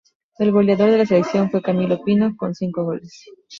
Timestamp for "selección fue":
1.05-1.61